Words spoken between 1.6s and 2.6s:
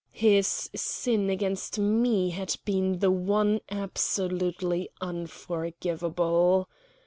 me had